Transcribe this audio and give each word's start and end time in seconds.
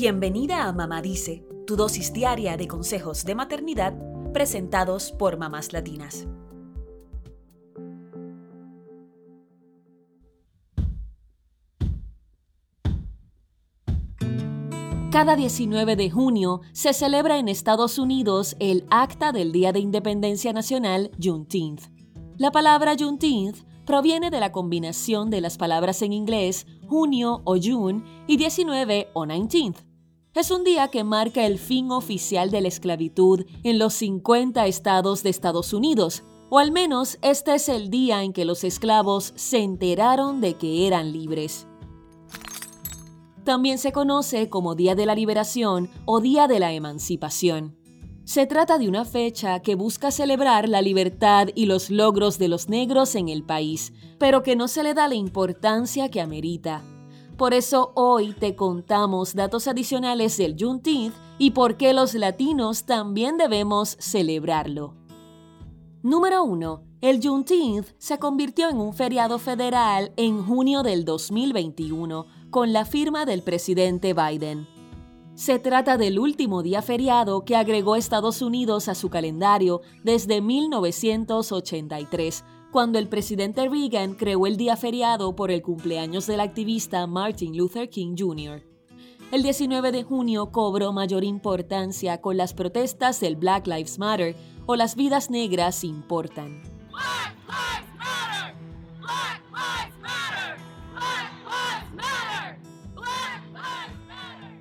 Bienvenida 0.00 0.68
a 0.68 0.72
Mamá 0.72 1.02
Dice, 1.02 1.44
tu 1.66 1.74
dosis 1.74 2.12
diaria 2.12 2.56
de 2.56 2.68
consejos 2.68 3.24
de 3.24 3.34
maternidad 3.34 3.94
presentados 4.32 5.10
por 5.10 5.38
mamás 5.38 5.72
latinas. 5.72 6.28
Cada 15.10 15.34
19 15.34 15.96
de 15.96 16.10
junio 16.10 16.60
se 16.70 16.92
celebra 16.92 17.38
en 17.38 17.48
Estados 17.48 17.98
Unidos 17.98 18.54
el 18.60 18.86
Acta 18.90 19.32
del 19.32 19.50
Día 19.50 19.72
de 19.72 19.80
Independencia 19.80 20.52
Nacional, 20.52 21.10
Juneteenth. 21.20 21.90
La 22.36 22.52
palabra 22.52 22.94
Juneteenth 22.96 23.66
proviene 23.84 24.30
de 24.30 24.38
la 24.38 24.52
combinación 24.52 25.28
de 25.28 25.40
las 25.40 25.58
palabras 25.58 26.02
en 26.02 26.12
inglés 26.12 26.68
junio 26.86 27.42
o 27.44 27.56
June 27.60 28.04
y 28.28 28.36
19 28.36 29.08
o 29.12 29.26
19th. 29.26 29.87
Es 30.34 30.50
un 30.50 30.62
día 30.62 30.88
que 30.88 31.04
marca 31.04 31.46
el 31.46 31.58
fin 31.58 31.90
oficial 31.90 32.50
de 32.50 32.60
la 32.60 32.68
esclavitud 32.68 33.46
en 33.64 33.78
los 33.78 33.94
50 33.94 34.66
estados 34.66 35.22
de 35.22 35.30
Estados 35.30 35.72
Unidos, 35.72 36.22
o 36.50 36.58
al 36.58 36.70
menos 36.70 37.18
este 37.22 37.54
es 37.54 37.68
el 37.68 37.90
día 37.90 38.22
en 38.22 38.32
que 38.32 38.44
los 38.44 38.62
esclavos 38.62 39.32
se 39.36 39.58
enteraron 39.58 40.40
de 40.40 40.54
que 40.54 40.86
eran 40.86 41.12
libres. 41.12 41.66
También 43.44 43.78
se 43.78 43.92
conoce 43.92 44.50
como 44.50 44.74
Día 44.74 44.94
de 44.94 45.06
la 45.06 45.14
Liberación 45.14 45.90
o 46.04 46.20
Día 46.20 46.46
de 46.46 46.60
la 46.60 46.72
Emancipación. 46.72 47.78
Se 48.24 48.46
trata 48.46 48.76
de 48.76 48.88
una 48.88 49.06
fecha 49.06 49.60
que 49.60 49.74
busca 49.74 50.10
celebrar 50.10 50.68
la 50.68 50.82
libertad 50.82 51.48
y 51.54 51.64
los 51.64 51.88
logros 51.88 52.38
de 52.38 52.48
los 52.48 52.68
negros 52.68 53.14
en 53.14 53.30
el 53.30 53.42
país, 53.42 53.94
pero 54.18 54.42
que 54.42 54.54
no 54.54 54.68
se 54.68 54.82
le 54.82 54.92
da 54.92 55.08
la 55.08 55.14
importancia 55.14 56.10
que 56.10 56.20
amerita. 56.20 56.84
Por 57.38 57.54
eso 57.54 57.92
hoy 57.94 58.32
te 58.32 58.56
contamos 58.56 59.36
datos 59.36 59.68
adicionales 59.68 60.36
del 60.38 60.56
Juneteenth 60.58 61.14
y 61.38 61.52
por 61.52 61.76
qué 61.76 61.92
los 61.92 62.14
latinos 62.14 62.84
también 62.84 63.36
debemos 63.36 63.96
celebrarlo. 64.00 64.96
Número 66.02 66.42
1. 66.42 66.82
El 67.00 67.22
Juneteenth 67.22 67.90
se 67.96 68.18
convirtió 68.18 68.68
en 68.68 68.80
un 68.80 68.92
feriado 68.92 69.38
federal 69.38 70.12
en 70.16 70.44
junio 70.44 70.82
del 70.82 71.04
2021 71.04 72.26
con 72.50 72.72
la 72.72 72.84
firma 72.84 73.24
del 73.24 73.44
presidente 73.44 74.14
Biden. 74.14 74.66
Se 75.36 75.60
trata 75.60 75.96
del 75.96 76.18
último 76.18 76.64
día 76.64 76.82
feriado 76.82 77.44
que 77.44 77.54
agregó 77.54 77.94
Estados 77.94 78.42
Unidos 78.42 78.88
a 78.88 78.96
su 78.96 79.10
calendario 79.10 79.80
desde 80.02 80.40
1983, 80.40 82.44
cuando 82.70 82.98
el 82.98 83.08
presidente 83.08 83.68
Reagan 83.68 84.14
creó 84.14 84.46
el 84.46 84.56
día 84.56 84.76
feriado 84.76 85.34
por 85.34 85.50
el 85.50 85.62
cumpleaños 85.62 86.26
del 86.26 86.40
activista 86.40 87.06
Martin 87.06 87.56
Luther 87.56 87.88
King 87.88 88.14
Jr. 88.18 88.62
El 89.30 89.42
19 89.42 89.92
de 89.92 90.04
junio 90.04 90.50
cobró 90.52 90.92
mayor 90.92 91.24
importancia 91.24 92.20
con 92.20 92.36
las 92.36 92.54
protestas 92.54 93.20
del 93.20 93.36
Black 93.36 93.66
Lives 93.66 93.98
Matter 93.98 94.36
o 94.66 94.76
las 94.76 94.96
vidas 94.96 95.30
negras 95.30 95.84
importan. 95.84 96.62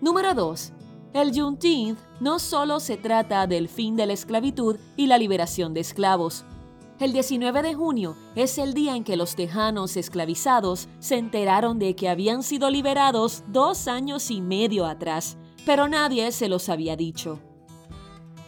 Número 0.02 0.33
2. 0.33 0.73
El 1.13 1.33
Juneteenth 1.33 2.00
no 2.19 2.39
solo 2.39 2.80
se 2.80 2.95
trata 2.95 3.47
del 3.47 3.67
fin 3.67 3.95
de 3.95 4.05
la 4.05 4.13
esclavitud 4.13 4.78
y 4.95 5.08
la 5.08 5.17
liberación 5.17 5.73
de 5.73 5.81
esclavos. 5.81 6.45
El 7.00 7.14
19 7.14 7.62
de 7.62 7.76
junio 7.76 8.17
es 8.36 8.58
el 8.58 8.73
día 8.73 8.95
en 8.95 9.03
que 9.03 9.17
los 9.17 9.36
tejanos 9.36 9.95
esclavizados 9.98 10.88
se 11.00 11.17
enteraron 11.17 11.78
de 11.78 11.95
que 11.95 12.09
habían 12.09 12.42
sido 12.42 12.72
liberados 12.72 13.44
dos 13.50 13.88
años 13.88 14.31
y 14.31 14.42
medio 14.42 14.88
atrás, 14.88 15.38
pero 15.64 15.88
nadie 15.88 16.31
se 16.31 16.50
los 16.50 16.70
había 16.70 16.95
dicho. 16.95 17.40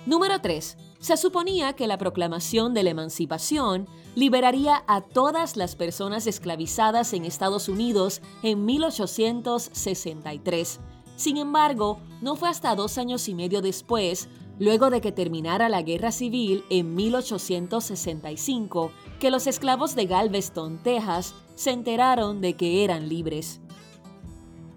Número 0.08 0.42
3. 0.42 0.78
Se 0.98 1.16
suponía 1.16 1.74
que 1.74 1.86
la 1.86 2.00
proclamación 2.00 2.74
de 2.74 2.82
la 2.82 2.90
emancipación 2.90 3.88
liberaría 4.16 4.84
a 4.88 5.02
todas 5.02 5.56
las 5.56 5.76
personas 5.76 6.26
esclavizadas 6.26 7.14
en 7.14 7.26
Estados 7.26 7.70
Unidos 7.70 8.24
en 8.42 8.66
1863 8.66 10.80
sin 11.20 11.36
embargo, 11.36 12.00
no 12.22 12.38
fue 12.38 12.48
hasta 12.48 12.74
dos 12.76 12.98
años 12.98 13.28
y 13.28 13.36
medio 13.36 13.62
después, 13.62 14.30
luego 14.60 14.90
de 14.90 15.02
que 15.02 15.12
terminara 15.12 15.70
la 15.70 15.82
guerra 15.82 16.12
civil 16.12 16.64
en 16.70 16.94
1865, 16.94 18.92
que 19.20 19.32
los 19.32 19.48
esclavos 19.48 19.96
de 19.96 20.06
Galveston, 20.06 20.84
Texas, 20.84 21.34
se 21.56 21.72
enteraron 21.72 22.42
de 22.42 22.54
que 22.54 22.84
eran 22.84 23.10
libres. 23.10 23.62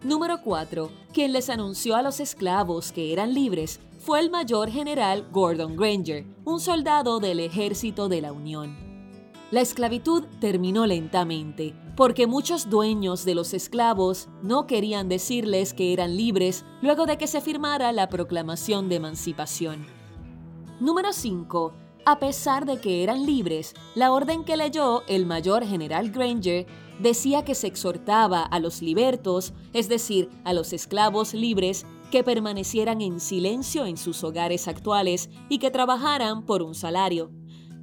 Número 0.03 0.41
4. 0.43 0.91
Quien 1.13 1.33
les 1.33 1.51
anunció 1.51 1.95
a 1.95 2.03
los 2.03 2.19
esclavos 2.21 2.91
que 2.93 3.13
eran 3.13 3.35
libres 3.35 3.81
fue 3.99 4.19
el 4.21 4.31
mayor 4.31 4.71
general 4.71 5.29
Gordon 5.31 5.77
Granger, 5.77 6.25
un 6.45 6.59
soldado 6.59 7.21
del 7.21 7.39
ejército 7.39 8.09
de 8.09 8.21
la 8.21 8.33
Unión. 8.33 8.92
La 9.53 9.61
esclavitud 9.61 10.25
terminó 10.41 10.87
lentamente, 10.87 11.75
porque 11.95 12.27
muchos 12.27 12.71
dueños 12.71 13.27
de 13.27 13.35
los 13.35 13.53
esclavos 13.53 14.31
no 14.43 14.67
querían 14.67 15.11
decirles 15.11 15.75
que 15.75 15.93
eran 15.93 16.17
libres 16.17 16.65
luego 16.81 17.05
de 17.05 17.19
que 17.19 17.27
se 17.27 17.43
firmara 17.43 17.93
la 17.93 18.09
proclamación 18.09 18.89
de 18.89 18.97
emancipación. 18.97 19.85
Número 20.81 21.13
5. 21.13 21.75
A 22.07 22.19
pesar 22.19 22.65
de 22.65 22.81
que 22.81 23.03
eran 23.03 23.27
libres, 23.27 23.75
la 23.95 24.11
orden 24.11 24.45
que 24.45 24.57
leyó 24.57 25.03
el 25.07 25.27
mayor 25.27 25.67
general 25.67 26.11
Granger 26.11 26.67
decía 26.99 27.45
que 27.45 27.55
se 27.55 27.67
exhortaba 27.67 28.41
a 28.41 28.59
los 28.59 28.81
libertos, 28.81 29.53
es 29.75 29.87
decir, 29.87 30.31
a 30.45 30.55
los 30.55 30.73
esclavos 30.73 31.35
libres, 31.35 31.85
que 32.11 32.25
permanecieran 32.25 33.03
en 33.03 33.21
silencio 33.21 33.85
en 33.85 33.99
sus 33.99 34.25
hogares 34.25 34.67
actuales 34.67 35.29
y 35.51 35.59
que 35.59 35.71
trabajaran 35.71 36.47
por 36.47 36.63
un 36.63 36.75
salario 36.75 37.31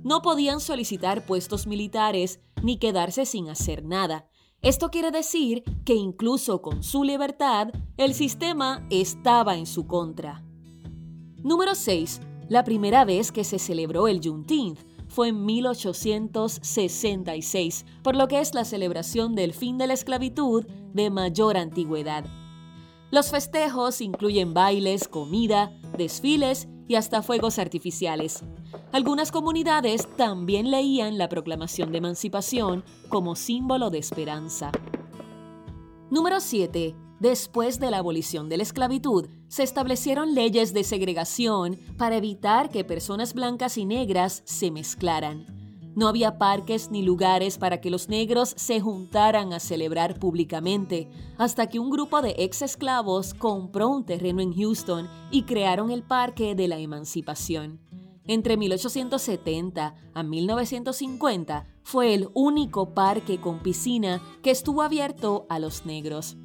no 0.04 0.22
podían 0.22 0.60
solicitar 0.60 1.26
puestos 1.26 1.66
militares 1.68 2.42
ni 2.64 2.78
quedarse 2.78 3.26
sin 3.26 3.50
hacer 3.50 3.84
nada. 3.84 4.28
Esto 4.62 4.90
quiere 4.90 5.12
decir 5.12 5.64
que 5.86 5.96
incluso 5.96 6.62
con 6.62 6.84
su 6.84 7.06
libertad, 7.06 7.70
el 7.98 8.14
sistema 8.14 8.86
estaba 8.90 9.56
en 9.56 9.66
su 9.66 9.88
contra. 9.88 10.44
Número 11.44 11.76
6. 11.76 12.20
La 12.50 12.66
primera 12.66 13.06
vez 13.06 13.32
que 13.32 13.46
se 13.46 13.60
celebró 13.60 14.10
el 14.10 14.20
Juneteenth 14.22 14.80
fue 15.08 15.30
en 15.30 15.46
1866, 15.46 17.86
por 18.04 18.16
lo 18.16 18.28
que 18.28 18.42
es 18.42 18.54
la 18.54 18.66
celebración 18.66 19.36
del 19.36 19.54
fin 19.54 19.78
de 19.78 19.88
la 19.88 19.94
esclavitud 19.94 20.66
de 20.94 21.10
mayor 21.10 21.56
antigüedad. 21.58 22.26
Los 23.12 23.32
festejos 23.32 24.02
incluyen 24.02 24.54
bailes, 24.54 25.08
comida, 25.08 25.72
desfiles 25.98 26.68
y 26.88 26.94
hasta 26.96 27.24
fuegos 27.24 27.58
artificiales. 27.58 28.44
Algunas 28.92 29.32
comunidades 29.32 30.08
también 30.16 30.72
leían 30.72 31.20
la 31.20 31.30
proclamación 31.30 31.92
de 31.92 32.00
emancipación 32.00 32.84
como 33.08 33.36
símbolo 33.36 33.92
de 33.92 34.00
esperanza. 34.00 34.72
Número 36.10 36.40
7. 36.40 36.96
Después 37.20 37.80
de 37.80 37.92
la 37.92 38.00
abolición 38.00 38.50
de 38.50 38.58
la 38.58 38.64
esclavitud, 38.64 39.28
se 39.48 39.62
establecieron 39.62 40.34
leyes 40.34 40.74
de 40.74 40.84
segregación 40.84 41.80
para 41.98 42.16
evitar 42.16 42.70
que 42.72 42.84
personas 42.84 43.36
blancas 43.36 43.78
y 43.78 43.86
negras 43.86 44.42
se 44.46 44.72
mezclaran. 44.72 45.46
No 45.96 46.08
había 46.08 46.40
parques 46.40 46.90
ni 46.90 47.04
lugares 47.04 47.60
para 47.60 47.82
que 47.82 47.92
los 47.92 48.10
negros 48.10 48.54
se 48.58 48.80
juntaran 48.80 49.54
a 49.54 49.60
celebrar 49.60 50.18
públicamente, 50.18 51.12
hasta 51.38 51.68
que 51.68 51.78
un 51.78 51.92
grupo 51.92 52.24
de 52.24 52.36
ex 52.40 52.64
esclavos 52.64 53.36
compró 53.36 53.90
un 53.90 54.06
terreno 54.06 54.42
en 54.42 54.54
Houston 54.54 55.08
y 55.30 55.44
crearon 55.44 55.92
el 55.92 56.02
Parque 56.02 56.56
de 56.56 56.68
la 56.68 56.80
Emancipación. 56.80 57.89
Entre 58.30 58.58
1870 58.58 59.96
a 60.14 60.22
1950 60.22 61.66
fue 61.82 62.14
el 62.14 62.30
único 62.36 62.94
parque 62.94 63.42
con 63.42 63.64
piscina 63.64 64.22
que 64.44 64.52
estuvo 64.52 64.84
abierto 64.84 65.48
a 65.50 65.58
los 65.58 65.88
negros. 65.88 66.38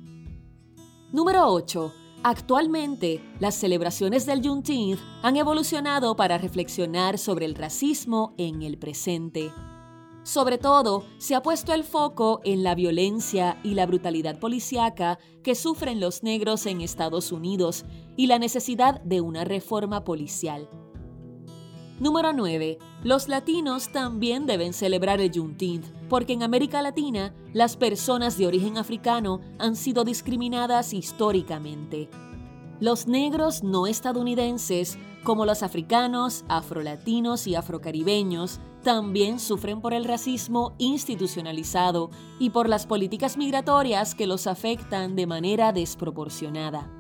Número 1.12 1.46
8 1.46 1.92
Actualmente, 2.22 3.22
las 3.38 3.56
celebraciones 3.56 4.24
del 4.24 4.40
Juneteenth 4.42 4.98
han 5.22 5.36
evolucionado 5.36 6.16
para 6.16 6.38
reflexionar 6.38 7.18
sobre 7.18 7.44
el 7.44 7.54
racismo 7.54 8.32
en 8.38 8.62
el 8.62 8.78
presente. 8.78 9.52
Sobre 10.22 10.56
todo, 10.56 11.04
se 11.18 11.34
ha 11.34 11.42
puesto 11.42 11.74
el 11.74 11.84
foco 11.84 12.40
en 12.44 12.62
la 12.62 12.74
violencia 12.74 13.60
y 13.62 13.74
la 13.74 13.84
brutalidad 13.84 14.38
policíaca 14.38 15.18
que 15.42 15.54
sufren 15.54 16.00
los 16.00 16.22
negros 16.22 16.64
en 16.64 16.80
Estados 16.80 17.30
Unidos 17.30 17.84
y 18.16 18.26
la 18.26 18.38
necesidad 18.38 19.02
de 19.02 19.20
una 19.20 19.44
reforma 19.44 20.02
policial. 20.04 20.66
Número 22.00 22.32
9. 22.32 22.78
Los 23.04 23.28
latinos 23.28 23.92
también 23.92 24.46
deben 24.46 24.72
celebrar 24.72 25.20
el 25.20 25.30
Juneteenth, 25.32 25.86
porque 26.08 26.32
en 26.32 26.42
América 26.42 26.82
Latina 26.82 27.32
las 27.52 27.76
personas 27.76 28.36
de 28.36 28.48
origen 28.48 28.78
africano 28.78 29.40
han 29.60 29.76
sido 29.76 30.02
discriminadas 30.02 30.92
históricamente. 30.92 32.10
Los 32.80 33.06
negros 33.06 33.62
no 33.62 33.86
estadounidenses, 33.86 34.98
como 35.22 35.46
los 35.46 35.62
africanos, 35.62 36.44
afrolatinos 36.48 37.46
y 37.46 37.54
afrocaribeños, 37.54 38.58
también 38.82 39.38
sufren 39.38 39.80
por 39.80 39.94
el 39.94 40.04
racismo 40.04 40.74
institucionalizado 40.78 42.10
y 42.40 42.50
por 42.50 42.68
las 42.68 42.86
políticas 42.86 43.36
migratorias 43.36 44.16
que 44.16 44.26
los 44.26 44.48
afectan 44.48 45.14
de 45.14 45.28
manera 45.28 45.72
desproporcionada. 45.72 46.90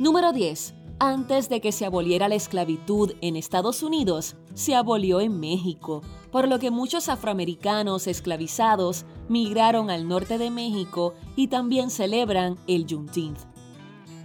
Número 0.00 0.32
10. 0.32 0.74
Antes 1.00 1.48
de 1.48 1.60
que 1.60 1.72
se 1.72 1.84
aboliera 1.84 2.28
la 2.28 2.36
esclavitud 2.36 3.12
en 3.20 3.36
Estados 3.36 3.82
Unidos, 3.82 4.36
se 4.54 4.76
abolió 4.76 5.20
en 5.20 5.40
México, 5.40 6.02
por 6.30 6.46
lo 6.46 6.60
que 6.60 6.70
muchos 6.70 7.08
afroamericanos 7.08 8.06
esclavizados 8.06 9.04
migraron 9.28 9.90
al 9.90 10.06
norte 10.06 10.38
de 10.38 10.50
México 10.50 11.14
y 11.34 11.48
también 11.48 11.90
celebran 11.90 12.56
el 12.68 12.86
Juneteenth. 12.88 13.40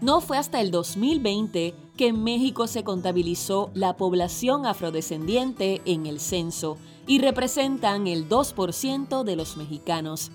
No 0.01 0.21
fue 0.21 0.37
hasta 0.37 0.61
el 0.61 0.69
2020 0.69 1.73
que 1.97 2.07
en 2.07 2.23
México 2.23 2.67
se 2.67 2.83
contabilizó 2.83 3.71
la 3.73 3.97
población 3.97 4.65
afrodescendiente 4.65 5.81
en 5.85 6.05
el 6.05 6.19
censo 6.19 6.77
y 7.07 7.19
representan 7.19 8.07
el 8.07 8.29
2% 8.29 9.23
de 9.23 9.35
los 9.35 9.57
mexicanos. 9.57 10.31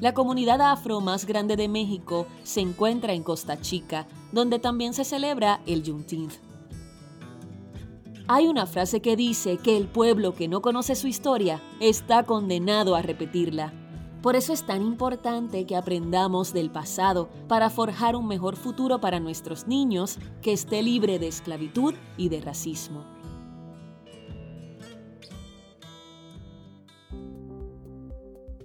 La 0.00 0.14
comunidad 0.14 0.60
afro 0.60 1.00
más 1.00 1.26
grande 1.26 1.56
de 1.56 1.68
México 1.68 2.26
se 2.44 2.60
encuentra 2.60 3.12
en 3.12 3.22
Costa 3.22 3.60
Chica, 3.60 4.06
donde 4.34 4.58
también 4.58 4.92
se 4.92 5.04
celebra 5.04 5.62
el 5.64 5.82
Juneteenth. 5.86 6.34
Hay 8.26 8.46
una 8.46 8.66
frase 8.66 9.00
que 9.00 9.16
dice 9.16 9.58
que 9.58 9.76
el 9.76 9.86
pueblo 9.86 10.34
que 10.34 10.48
no 10.48 10.60
conoce 10.60 10.94
su 10.94 11.06
historia 11.06 11.62
está 11.78 12.24
condenado 12.24 12.96
a 12.96 13.02
repetirla. 13.02 13.72
Por 14.22 14.34
eso 14.34 14.54
es 14.54 14.64
tan 14.64 14.82
importante 14.82 15.66
que 15.66 15.76
aprendamos 15.76 16.54
del 16.54 16.70
pasado 16.70 17.28
para 17.46 17.68
forjar 17.68 18.16
un 18.16 18.26
mejor 18.26 18.56
futuro 18.56 18.98
para 18.98 19.20
nuestros 19.20 19.66
niños 19.68 20.18
que 20.40 20.54
esté 20.54 20.82
libre 20.82 21.18
de 21.18 21.28
esclavitud 21.28 21.94
y 22.16 22.30
de 22.30 22.40
racismo. 22.40 23.13